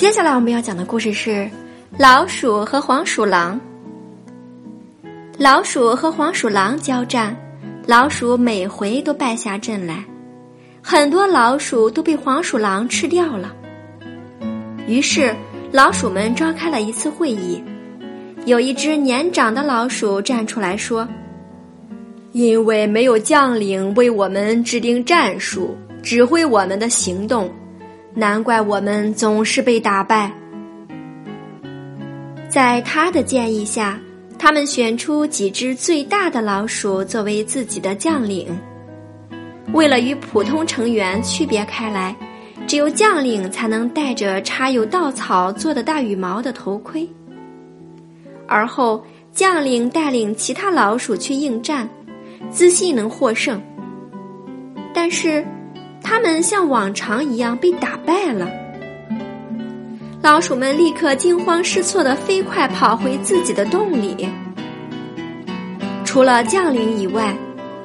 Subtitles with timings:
[0.00, 1.46] 接下来我们要讲的故事是
[1.98, 3.60] 老鼠和黄鼠狼。
[5.36, 7.36] 老鼠和黄鼠狼交战，
[7.86, 10.02] 老鼠每回都败下阵来，
[10.80, 13.54] 很多老鼠都被黄鼠狼吃掉了。
[14.86, 15.36] 于是，
[15.70, 17.62] 老鼠们召开了一次会议。
[18.46, 21.06] 有一只年长的老鼠站出来说
[22.32, 27.50] ：“因为没有将领为我们制定战术，指挥我们的行动，
[28.14, 30.30] 难怪我们总是被打败。”
[32.48, 33.98] 在他的建议下，
[34.38, 38.48] 他们选出几只最大的老鼠作为自己的将领。
[39.72, 42.16] 为了与普通成员区别开来，
[42.66, 47.08] 只有将领才能戴着插有稻草做的大羽毛的头盔。
[48.48, 51.88] 而后，将领带领其他老鼠去应战，
[52.50, 53.62] 自信能获胜。
[54.92, 55.46] 但是，
[56.02, 58.48] 他们像往常一样被打败了。
[60.22, 64.28] 老鼠们立刻惊慌失措的飞快跑回自己的洞里。
[66.04, 67.36] 除了将领以外，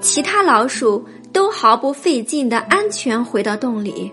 [0.00, 4.12] 其他老鼠都毫不费劲的安全回到洞里。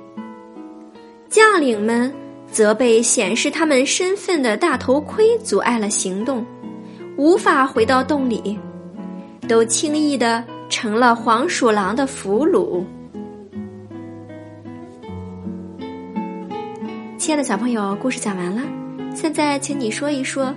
[1.30, 2.14] 将领们。
[2.52, 6.46] 则被显示他们身份的大头盔阻碍了行动，
[7.18, 8.58] 无法回到洞里，
[9.46, 12.82] 都轻易的成了黄鼠狼的俘虏。
[17.26, 18.62] 亲爱的小朋友，故事讲完了，
[19.16, 20.54] 现在请你说一说，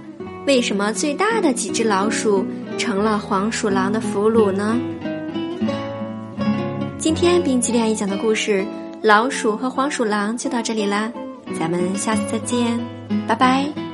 [0.46, 2.44] 为什么最大的几只老鼠
[2.76, 4.78] 成了黄鼠狼的俘虏呢？
[6.98, 8.60] 今天冰激凌阿姨讲的故事
[9.00, 11.10] 《老鼠和黄鼠狼》就到这里啦。
[11.58, 12.78] 咱们下次再见，
[13.26, 13.87] 拜拜。